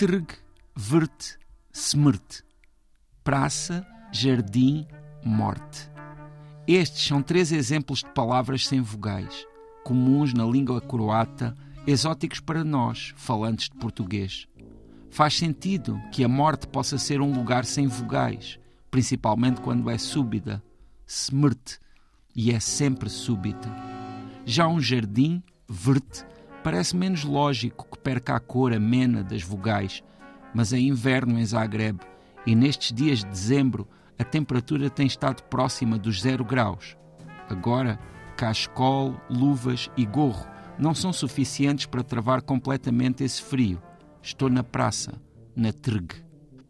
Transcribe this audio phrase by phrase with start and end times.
[0.00, 0.28] Trg,
[0.74, 1.36] Vert,
[1.74, 2.42] Smrt.
[3.22, 4.86] Praça, jardim,
[5.22, 5.90] morte.
[6.66, 9.46] Estes são três exemplos de palavras sem vogais,
[9.84, 11.54] comuns na língua croata,
[11.86, 14.48] exóticos para nós, falantes de português.
[15.10, 18.58] Faz sentido que a morte possa ser um lugar sem vogais,
[18.90, 20.62] principalmente quando é súbita,
[21.06, 21.76] smrt,
[22.34, 23.68] e é sempre súbita.
[24.46, 26.24] Já um jardim, vert,
[26.62, 30.02] parece menos lógico que perca a cor amena das vogais,
[30.54, 32.00] mas é inverno em Zagreb
[32.46, 36.96] e nestes dias de dezembro a temperatura tem estado próxima dos zero graus.
[37.48, 37.98] Agora,
[38.36, 40.46] cascol, luvas e gorro
[40.78, 43.80] não são suficientes para travar completamente esse frio.
[44.22, 45.20] Estou na praça,
[45.54, 46.14] na Trg.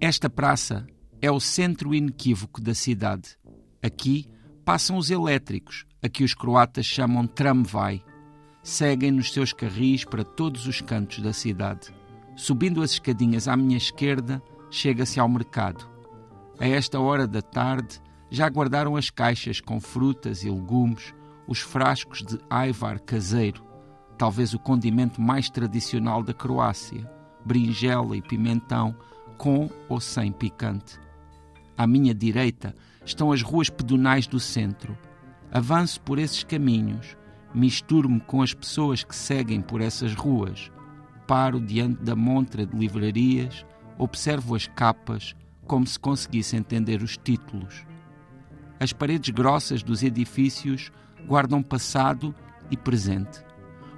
[0.00, 0.86] Esta praça
[1.20, 3.36] é o centro inequívoco da cidade.
[3.82, 4.28] Aqui
[4.64, 8.02] passam os elétricos, a que os croatas chamam tramvai.
[8.62, 11.92] Seguem nos seus carris para todos os cantos da cidade.
[12.36, 15.88] Subindo as escadinhas à minha esquerda, chega-se ao mercado.
[16.60, 21.12] A esta hora da tarde, já guardaram as caixas com frutas e legumes,
[21.46, 23.64] os frascos de aivar caseiro,
[24.16, 27.10] talvez o condimento mais tradicional da Croácia,
[27.44, 28.96] berinjela e pimentão,
[29.36, 31.00] com ou sem picante.
[31.76, 34.96] À minha direita estão as ruas pedonais do centro.
[35.50, 37.16] Avanço por esses caminhos,
[37.54, 40.70] misturo-me com as pessoas que seguem por essas ruas,
[41.26, 43.64] paro diante da montra de livrarias,
[43.98, 45.34] observo as capas
[45.66, 47.86] como se conseguisse entender os títulos.
[48.80, 50.90] As paredes grossas dos edifícios
[51.26, 52.34] guardam passado
[52.70, 53.44] e presente.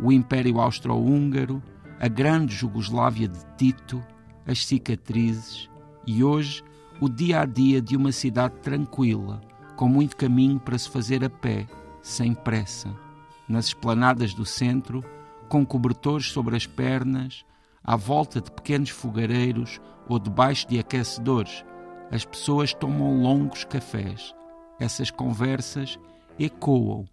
[0.00, 1.62] O Império Austro-Húngaro,
[1.98, 4.02] a grande Jugoslávia de Tito,
[4.46, 5.68] as cicatrizes
[6.06, 6.62] e hoje
[7.00, 9.40] o dia a dia de uma cidade tranquila,
[9.76, 11.66] com muito caminho para se fazer a pé,
[12.02, 13.07] sem pressa.
[13.48, 15.02] Nas esplanadas do centro,
[15.48, 17.44] com cobertores sobre as pernas,
[17.82, 21.64] à volta de pequenos fogareiros ou debaixo de aquecedores,
[22.10, 24.34] as pessoas tomam longos cafés.
[24.78, 25.98] Essas conversas
[26.38, 27.06] ecoam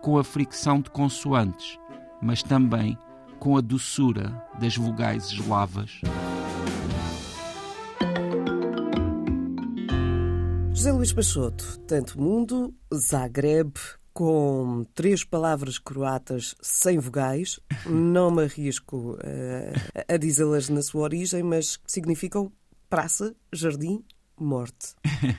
[0.00, 1.78] com a fricção de consoantes,
[2.20, 2.96] mas também
[3.38, 6.00] com a doçura das vogais eslavas.
[10.72, 13.74] José Luís Peixoto, tanto mundo, Zagreb,
[14.12, 17.58] com três palavras croatas sem vogais.
[17.86, 22.52] Não me arrisco uh, a dizê-las na sua origem, mas significam
[22.88, 24.04] praça, jardim
[24.38, 24.94] morte?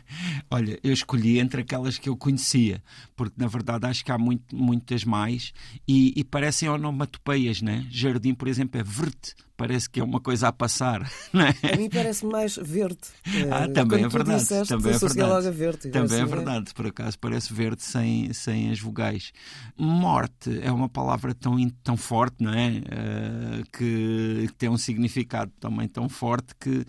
[0.49, 2.81] Olha, eu escolhi entre aquelas que eu conhecia,
[3.15, 5.53] porque na verdade acho que há muito, muitas mais
[5.87, 7.85] e, e parecem onomatopeias, né?
[7.89, 11.09] Jardim, por exemplo, é verde, parece que é uma coisa a passar.
[11.33, 11.53] Não é?
[11.73, 12.99] A mim parece mais verde.
[13.51, 14.41] Ah, também é verdade.
[14.41, 15.29] Disseste, também é verdade.
[15.29, 19.31] Logo a verde, também é verdade, por acaso parece verde sem, sem as vogais.
[19.77, 22.69] Morte é uma palavra tão, tão forte, não é?
[22.69, 26.85] Uh, que, que tem um significado também tão forte que,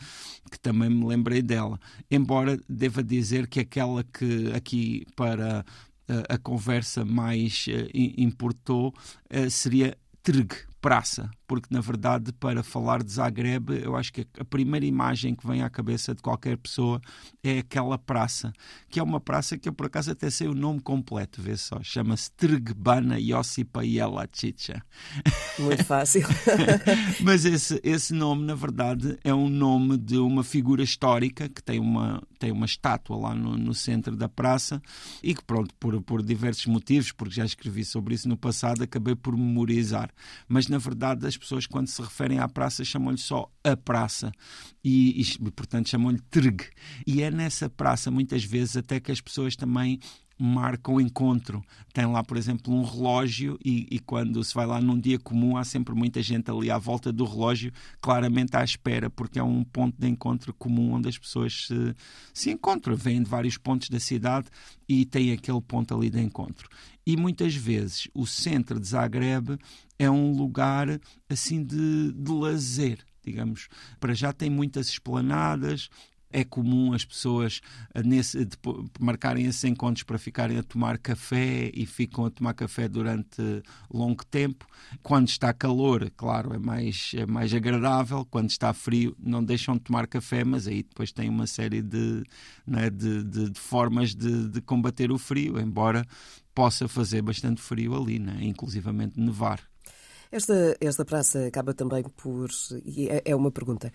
[0.50, 1.78] que também me lembrei dela
[2.10, 5.64] embora deva dizer que aquela que aqui para
[6.08, 8.94] uh, a conversa mais uh, importou
[9.30, 10.54] uh, seria Trg,
[10.84, 15.46] praça, porque na verdade para falar de Zagreb eu acho que a primeira imagem que
[15.46, 17.00] vem à cabeça de qualquer pessoa
[17.42, 18.52] é aquela praça,
[18.90, 21.82] que é uma praça que eu por acaso até sei o nome completo, vê só,
[21.82, 24.84] chama-se Trgbana Josipa Jelacica.
[25.58, 26.26] Muito fácil.
[27.24, 31.80] Mas esse, esse nome na verdade é um nome de uma figura histórica que tem
[31.80, 34.82] uma, tem uma estátua lá no, no centro da praça
[35.22, 39.14] e que pronto, por, por diversos motivos, porque já escrevi sobre isso no passado, acabei
[39.14, 40.10] por memorizar.
[40.46, 44.32] Mas na verdade, as pessoas, quando se referem à praça, chamam-lhe só a praça
[44.82, 46.64] e, e portanto, chamam-lhe Trg.
[47.06, 50.00] E é nessa praça, muitas vezes, até que as pessoas também
[50.38, 51.62] marcam encontro.
[51.92, 55.56] Tem lá, por exemplo, um relógio e, e, quando se vai lá num dia comum
[55.56, 59.62] há sempre muita gente ali à volta do relógio, claramente à espera, porque é um
[59.64, 61.94] ponto de encontro comum onde as pessoas se,
[62.32, 62.96] se encontram.
[62.96, 64.48] Vêm de vários pontos da cidade
[64.88, 66.68] e têm aquele ponto ali de encontro.
[67.06, 69.58] E muitas vezes o centro de Zagreb
[69.98, 73.68] é um lugar assim de, de lazer digamos.
[73.98, 75.88] Para já tem muitas esplanadas,
[76.34, 77.60] é comum as pessoas
[77.94, 78.58] eh, nesse, de,
[78.98, 83.40] marcarem esses encontros para ficarem a tomar café e ficam a tomar café durante
[83.88, 84.66] longo tempo.
[85.00, 88.26] Quando está calor, claro, é mais, é mais agradável.
[88.28, 92.24] Quando está frio, não deixam de tomar café, mas aí depois tem uma série de,
[92.66, 96.04] né, de, de, de, formas de, de combater o frio, embora
[96.52, 98.38] possa fazer bastante frio ali, né?
[98.42, 99.60] inclusivamente nevar.
[100.34, 102.48] Esta, esta praça acaba também por,
[102.84, 103.92] e é, é uma pergunta,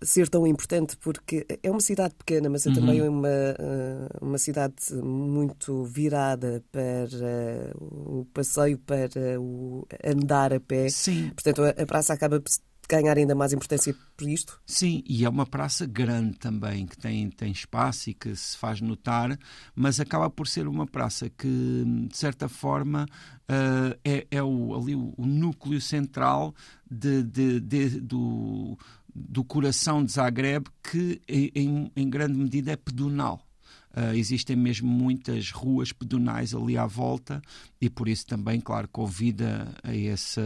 [0.00, 2.74] ser tão importante porque é uma cidade pequena, mas é uhum.
[2.76, 10.88] também uma, eh, uma cidade muito virada para o passeio, para o andar a pé.
[10.88, 11.30] Sim.
[11.30, 12.40] Portanto, a, a praça acaba
[12.92, 14.60] ganhar ainda mais importância por isto?
[14.66, 18.80] Sim, e é uma praça grande também, que tem, tem espaço e que se faz
[18.80, 19.38] notar,
[19.74, 21.48] mas acaba por ser uma praça que,
[22.08, 23.06] de certa forma,
[23.48, 26.54] uh, é, é o, ali o, o núcleo central
[26.90, 28.76] de, de, de, do,
[29.14, 33.40] do coração de Zagreb, que em, em grande medida é pedonal.
[33.94, 37.42] Uh, existem mesmo muitas ruas pedonais ali à volta
[37.78, 40.40] e por isso também, claro, convida a esse,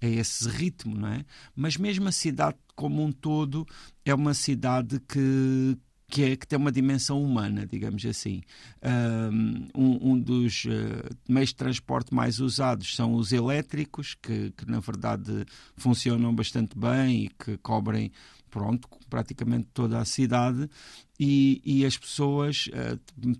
[0.00, 1.24] a esse ritmo, não é?
[1.54, 3.66] Mas mesmo a cidade como um todo
[4.04, 5.76] é uma cidade que,
[6.08, 8.40] que, é, que tem uma dimensão humana, digamos assim.
[9.74, 14.80] Um, um dos uh, meios de transporte mais usados são os elétricos, que, que na
[14.80, 15.44] verdade
[15.76, 18.10] funcionam bastante bem e que cobrem
[18.50, 20.68] pronto, praticamente toda a cidade
[21.18, 22.98] e, e as pessoas uh,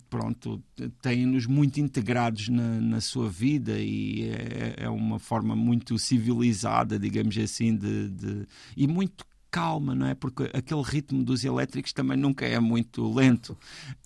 [0.09, 0.63] pronto,
[1.01, 7.37] têm-nos muito integrados na, na, sua vida e é, é, uma forma muito civilizada, digamos
[7.39, 8.47] assim, de, de
[8.77, 10.15] e muito calma, não é?
[10.15, 13.57] Porque aquele ritmo dos elétricos também nunca é muito lento.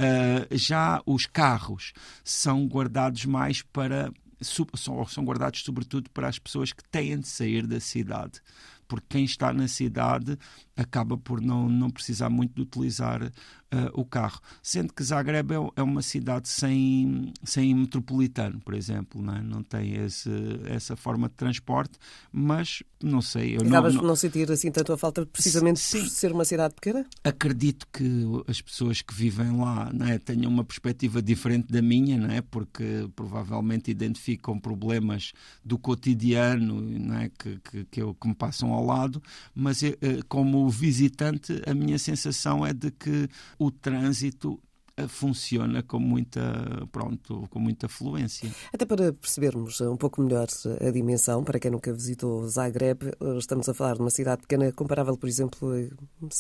[0.00, 1.93] Uh, já os carros
[2.25, 4.11] são guardados mais para
[4.41, 8.41] são, são guardados sobretudo para as pessoas que têm de sair da cidade
[8.87, 10.39] porque quem está na cidade
[10.77, 13.31] acaba por não, não precisar muito de utilizar
[13.75, 14.41] uh, o carro.
[14.62, 19.43] Sendo que Zagreb é, é, uma cidade sem, sem metropolitano, por exemplo, não, é?
[19.43, 20.31] não tem esse,
[20.67, 21.99] essa forma de transporte,
[22.32, 23.56] mas não sei.
[23.56, 26.44] Eu Acabas não, por não sentir assim tanto a falta precisamente sim, por ser uma
[26.44, 27.06] cidade pequena?
[27.23, 30.19] Acredito que as pessoas que vivem lá não é?
[30.19, 32.41] tenham uma perspectiva diferente da minha, não é?
[32.41, 35.32] porque provavelmente identificam problemas
[35.65, 37.31] do cotidiano não é?
[37.38, 39.23] que, que, que, eu, que me passam ao lado,
[39.55, 39.97] mas eh,
[40.29, 43.29] como visitante, a minha sensação é de que
[43.64, 44.61] o trânsito
[44.96, 48.49] eh, funciona com muita, pronto, com muita fluência.
[48.72, 50.46] Até para percebermos um pouco melhor
[50.81, 54.70] a dimensão, para quem nunca visitou Zagreb, eh, estamos a falar de uma cidade pequena,
[54.72, 55.72] comparável, por exemplo,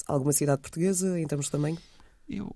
[0.06, 1.78] a alguma cidade portuguesa em termos de tamanho?
[2.28, 2.54] Eu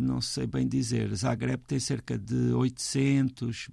[0.00, 1.14] não sei bem dizer.
[1.14, 3.68] Zagreb tem cerca de 800,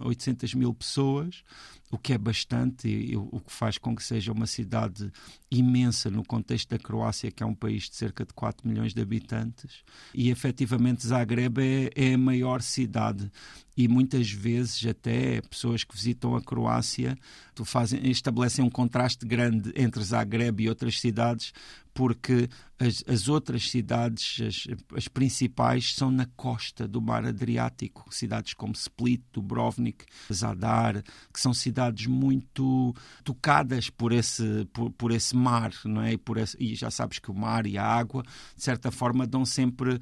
[0.00, 1.44] 800 mil pessoas,
[1.90, 5.10] o que é bastante, e, o que faz com que seja uma cidade
[5.50, 9.00] imensa no contexto da Croácia, que é um país de cerca de 4 milhões de
[9.00, 9.82] habitantes.
[10.12, 13.30] E efetivamente Zagreb é, é a maior cidade.
[13.76, 17.16] E muitas vezes, até pessoas que visitam a Croácia
[17.64, 21.52] fazem, estabelecem um contraste grande entre Zagreb e outras cidades,
[21.94, 22.48] porque
[22.78, 28.06] as, as outras cidades, as, as, principais, são na costa do mar Adriático.
[28.12, 31.02] Cidades como Split, Dubrovnik, Zadar,
[31.32, 32.94] que são cidades muito
[33.24, 36.12] tocadas por esse, por, por esse mar, não é?
[36.12, 38.22] E, esse, e já sabes que o mar e a água,
[38.56, 39.98] de certa forma, dão sempre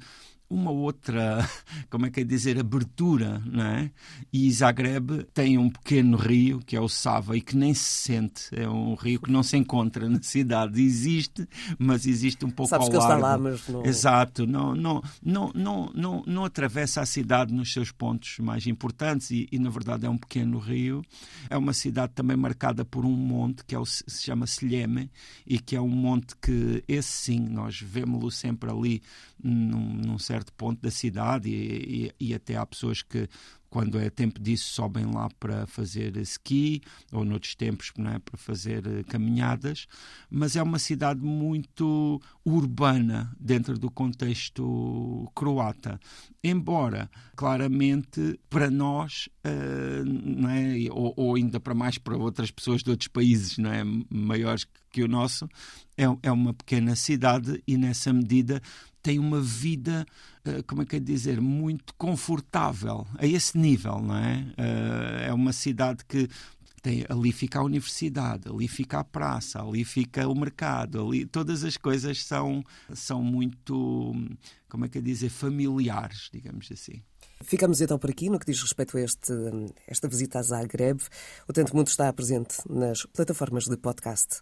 [0.49, 1.47] uma outra,
[1.89, 3.91] como é que é dizer, abertura, não é?
[4.31, 8.49] E Zagreb tem um pequeno rio, que é o Sava, e que nem se sente.
[8.51, 10.81] É um rio que não se encontra na cidade.
[10.81, 11.47] Existe,
[11.77, 13.15] mas existe um pouco Sabes ao que largo.
[13.15, 13.85] Está lá, mas não...
[13.85, 14.47] Exato.
[14.47, 19.47] Não, não, não, não, não, não atravessa a cidade nos seus pontos mais importantes e,
[19.51, 21.03] e, na verdade, é um pequeno rio.
[21.49, 25.11] É uma cidade também marcada por um monte que é o, se chama Selheme
[25.45, 29.01] e que é um monte que, esse sim, nós vemos-lo sempre ali
[29.43, 33.27] num, num certo certo ponto da cidade e, e, e até há pessoas que
[33.69, 38.17] quando é tempo disso sobem lá para fazer ski ou noutros tempos é?
[38.19, 39.87] para fazer eh, caminhadas,
[40.29, 45.99] mas é uma cidade muito urbana dentro do contexto croata.
[46.41, 50.89] Embora, claramente, para nós, uh, é?
[50.89, 53.83] ou, ou, ainda para mais para outras pessoas de outros países não é?
[54.09, 55.47] maiores que o nosso,
[55.97, 58.61] é, é uma pequena cidade e, nessa medida,
[59.07, 60.05] tem uma vida,
[60.43, 64.53] eh, como é que é dizer, muito confortável, a esse nível, não é?
[64.57, 66.27] Eh, é uma cidade que
[66.81, 71.63] tem, ali fica a universidade, ali fica a praça, ali fica o mercado, ali todas
[71.63, 72.61] as coisas são,
[72.93, 74.13] são muito,
[74.67, 77.01] como é que é dizer, familiares, digamos assim.
[77.41, 79.31] Ficamos então por aqui no que diz respeito a este,
[79.87, 80.99] esta visita a Zagreb.
[81.47, 84.41] O Tanto Mundo está presente nas plataformas de podcast.